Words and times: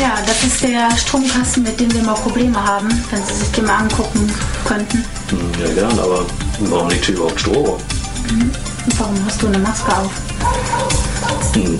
Ja, 0.00 0.18
das 0.26 0.42
ist 0.42 0.62
der 0.62 0.96
Stromkasten, 0.96 1.62
mit 1.62 1.78
dem 1.78 1.92
wir 1.92 2.02
mal 2.02 2.14
Probleme 2.14 2.62
haben, 2.62 2.88
wenn 3.10 3.22
Sie 3.24 3.34
sich 3.34 3.48
den 3.52 3.66
mal 3.66 3.78
angucken 3.78 4.32
könnten. 4.64 5.04
Ja, 5.60 5.72
gern, 5.74 5.98
aber 5.98 6.26
warum 6.60 6.88
liegt 6.88 7.04
hier 7.04 7.14
überhaupt 7.14 7.40
Stroh? 7.40 7.78
Und 8.28 8.98
warum 8.98 9.24
hast 9.26 9.42
du 9.42 9.46
eine 9.46 9.58
Maske 9.58 9.96
auf? 9.96 10.10
Hm. 11.54 11.78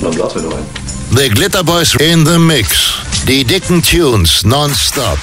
Dann 0.00 0.10
blasen 0.10 0.42
wir 0.42 0.50
doch 0.50 0.58
ein. 0.58 0.66
The 1.16 1.28
Glitter 1.28 1.62
Boys 1.62 1.94
in 1.94 2.26
the 2.26 2.38
Mix. 2.38 2.94
Die 3.28 3.44
dicken 3.44 3.82
Tunes 3.82 4.44
nonstop. 4.44 5.18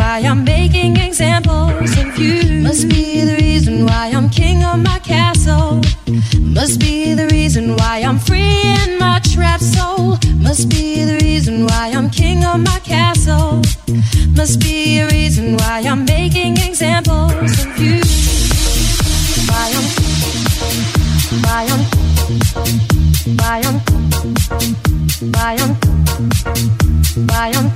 why 0.00 0.20
I'm 0.20 0.44
making 0.44 0.96
examples 0.96 1.90
of 2.02 2.18
you. 2.18 2.62
Must 2.62 2.88
be 2.88 3.20
the 3.20 3.36
reason 3.36 3.84
why 3.84 4.10
I'm 4.16 4.28
king 4.30 4.64
of 4.64 4.78
my 4.82 4.98
castle. 5.00 5.82
Must 6.58 6.80
be 6.80 7.12
the 7.20 7.26
reason 7.36 7.76
why 7.76 7.96
I'm 8.08 8.18
free 8.18 8.62
in 8.80 8.98
my 8.98 9.20
trapped 9.32 9.62
soul. 9.62 10.16
Must 10.46 10.68
be 10.70 11.04
the 11.10 11.18
reason 11.22 11.66
why 11.66 11.92
I'm 11.96 12.08
king 12.08 12.44
of 12.44 12.58
my 12.60 12.78
castle. 12.92 13.62
Must 14.38 14.58
be 14.60 14.98
a 15.00 15.06
reason 15.08 15.56
why 15.58 15.76
I'm 15.90 16.04
making 16.06 16.56
examples 16.68 17.52
of 17.64 17.78
you. 17.84 18.00
Why 19.50 19.66
I'm, 19.78 19.86
why 21.44 21.62
I'm, 21.74 21.82
why 23.40 23.56
I'm, 23.68 23.76
why 25.34 25.52
I'm, 25.62 25.72
why 27.28 27.48
I'm, 27.58 27.68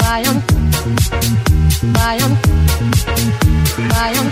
why 0.00 0.22
I'm. 0.28 0.55
mają, 2.06 2.28
mają, 3.78 4.22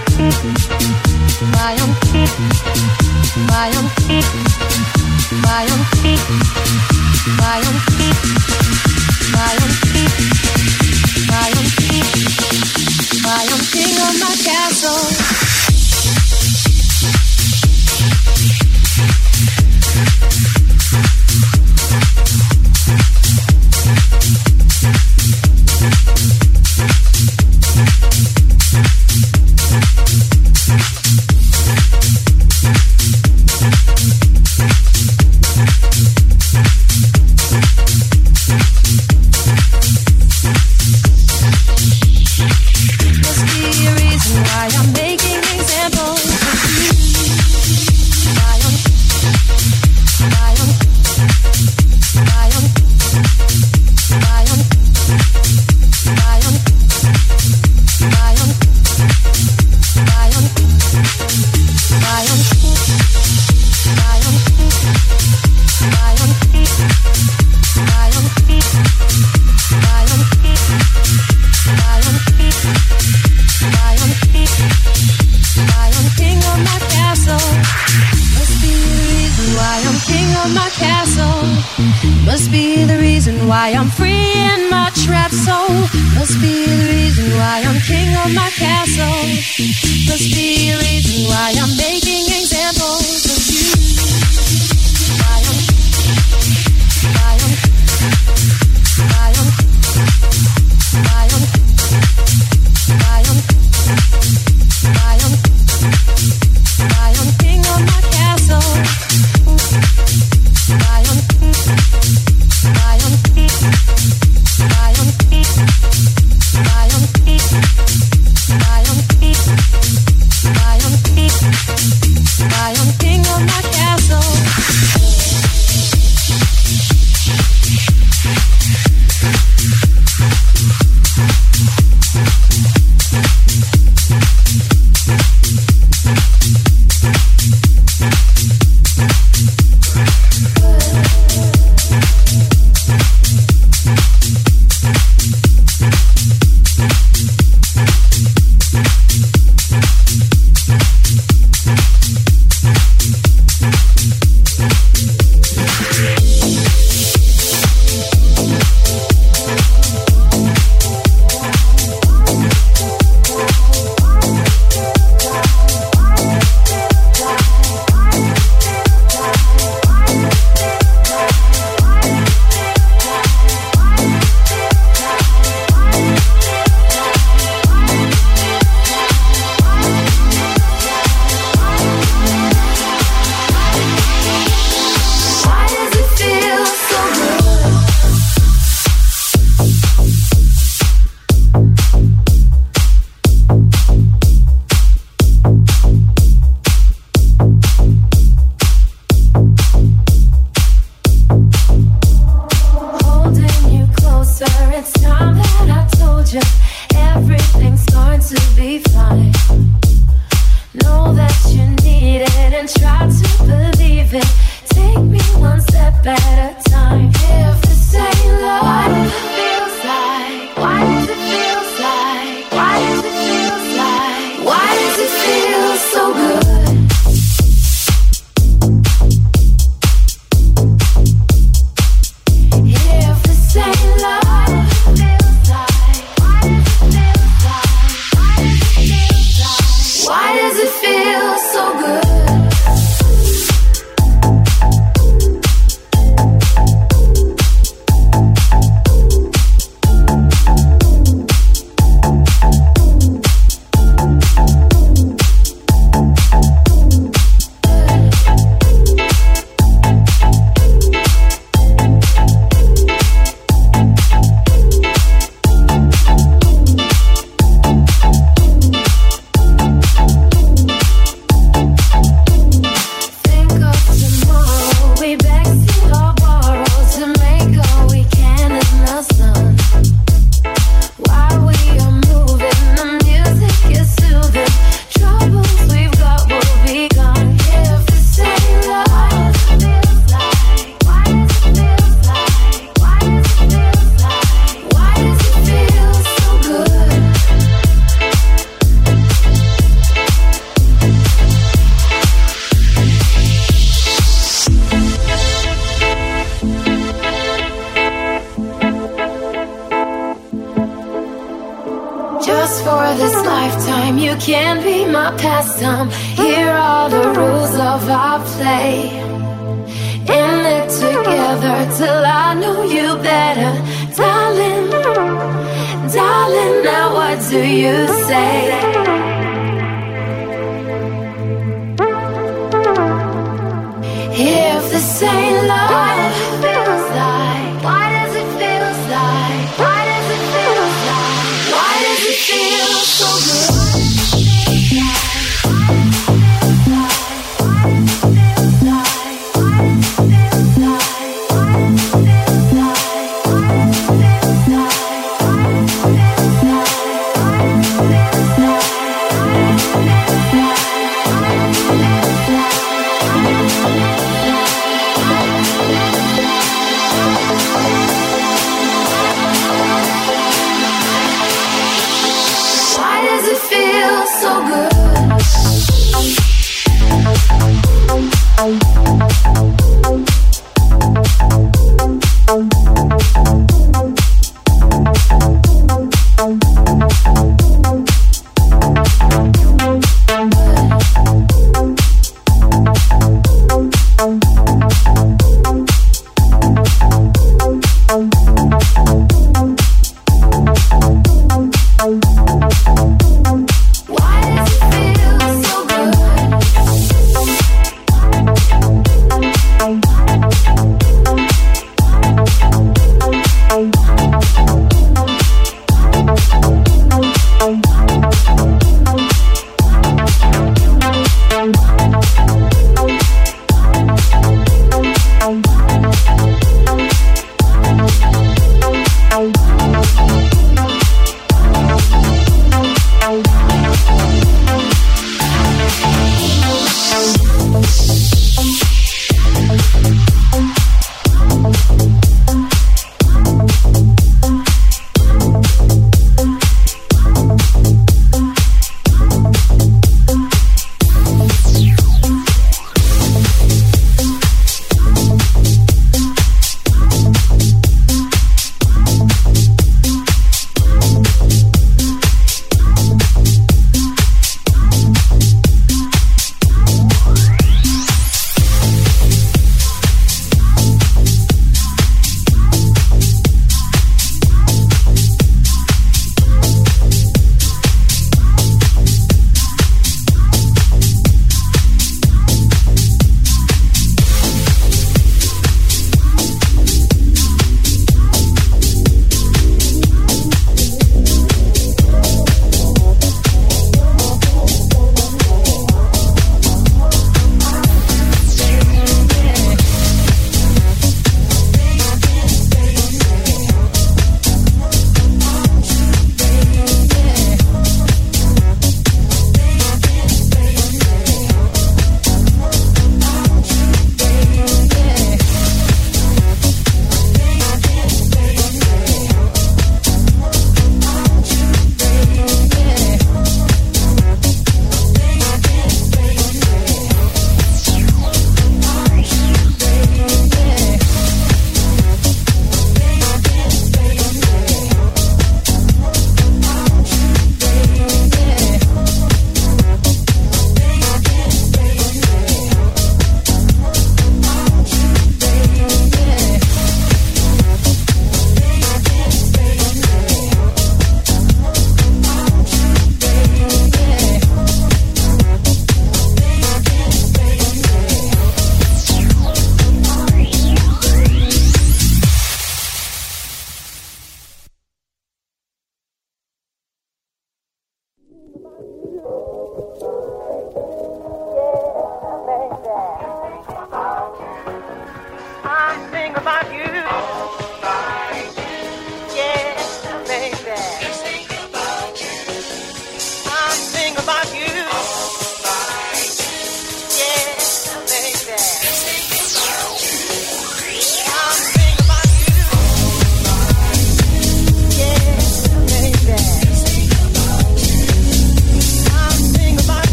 mają, 1.52 1.86
mają, 3.52 3.84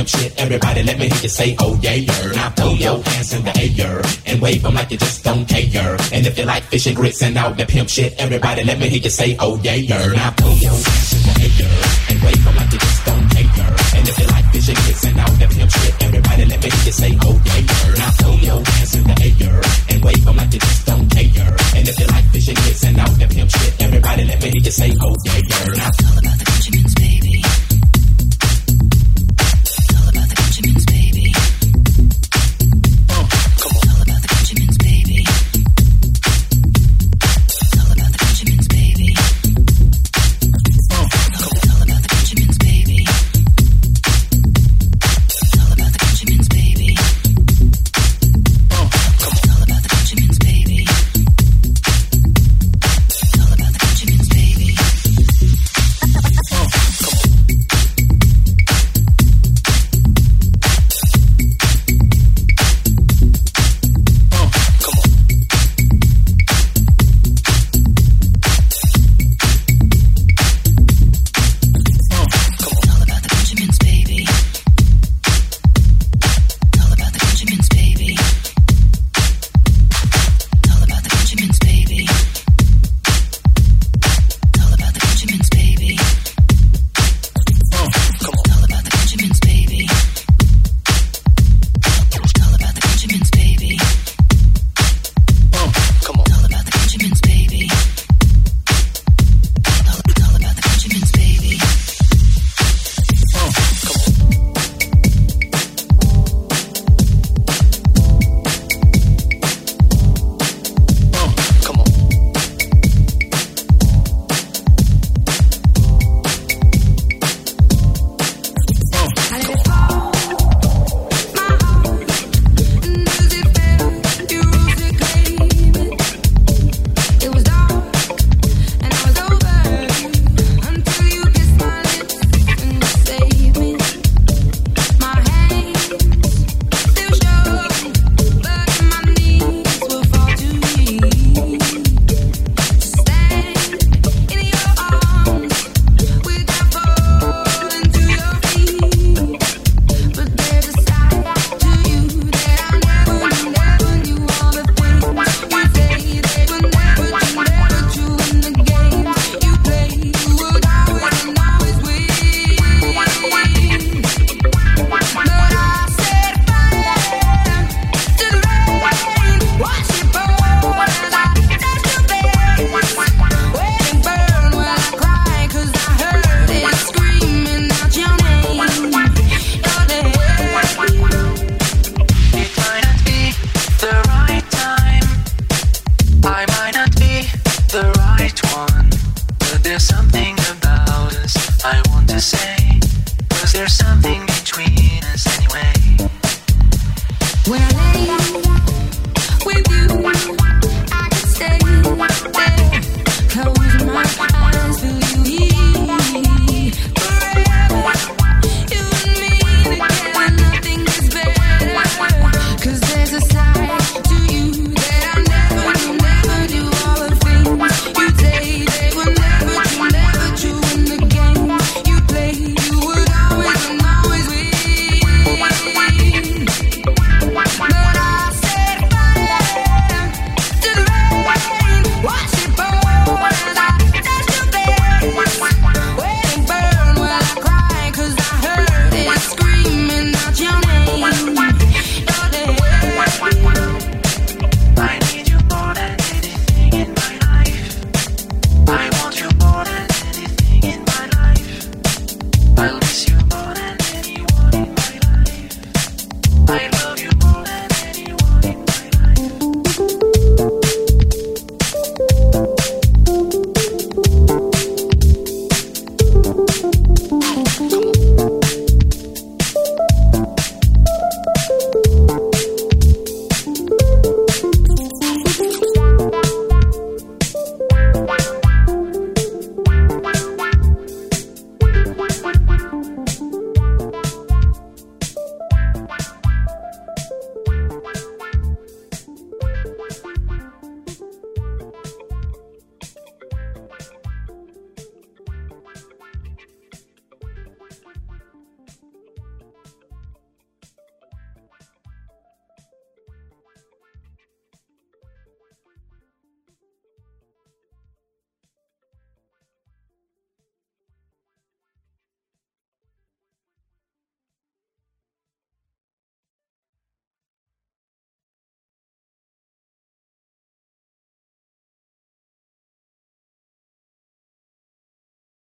pimp 0.00 0.08
shit, 0.08 0.40
everybody 0.40 0.82
let 0.82 0.98
me 0.98 1.08
hear 1.08 1.22
you 1.22 1.28
say, 1.28 1.56
oh 1.58 1.78
yeah, 1.82 2.00
now 2.32 2.48
throw 2.50 2.72
your 2.72 3.02
hands 3.02 3.34
in 3.34 3.44
the 3.44 3.52
air 3.52 4.00
and 4.24 4.40
wave 4.40 4.62
them 4.62 4.74
like 4.74 4.90
you 4.90 4.96
just 4.96 5.22
don't 5.22 5.46
care. 5.46 5.96
And 6.12 6.26
if 6.26 6.38
you 6.38 6.44
like 6.44 6.62
fishing 6.64 6.94
grits 6.94 7.22
and 7.22 7.36
out 7.36 7.56
the 7.58 7.66
pimp 7.66 7.88
shit, 7.90 8.14
everybody 8.18 8.64
let 8.64 8.78
me 8.78 8.88
hear 8.88 9.02
you 9.02 9.10
say, 9.10 9.36
oh 9.38 9.60
yeah, 9.62 9.76
now 9.76 10.30
throw 10.30 10.56
your 10.56 10.72
hands 10.72 11.12
in 11.12 11.22
the 11.28 11.44
air 11.60 11.84
and 12.08 12.18
wave 12.24 12.44
them 12.44 12.56
like 12.56 12.72
you 12.72 12.78
just 12.78 13.04
don't 13.04 13.28
care. 13.28 13.72
And 13.92 14.08
if 14.08 14.18
you 14.18 14.26
like 14.32 14.46
fishing 14.52 14.74
grits 14.80 15.04
and 15.04 15.18
out 15.20 15.34
the 15.36 15.46
pimp 15.52 15.70
shit, 15.70 15.94
everybody 16.00 16.44
let 16.46 16.60
me 16.64 16.70
hear 16.70 16.84
you 16.86 16.92
say, 16.92 17.12
oh 17.20 17.36
yeah, 17.44 17.60
now 18.00 18.10
throw 18.16 18.34
your 18.40 18.60
hands 18.64 18.94
in 18.96 19.04
the 19.04 19.16
air 19.20 19.60
and 19.90 20.04
wave 20.04 20.24
them 20.24 20.36
like 20.36 20.52
you 20.54 20.60
just 20.60 20.86
don't 20.86 21.08
care. 21.12 21.52
And 21.76 21.84
if 21.88 22.00
you 22.00 22.06
like 22.06 22.24
fishing 22.32 22.54
grits 22.56 22.84
and 22.84 22.98
out 22.98 23.14
the 23.20 23.26
pimp 23.28 23.50
shit, 23.50 23.72
everybody 23.84 24.24
let 24.24 24.38
me 24.40 24.48
hear 24.48 24.64
you 24.64 24.72
say, 24.72 24.90
oh 24.96 25.14
yeah, 25.28 25.76
now 25.76 26.39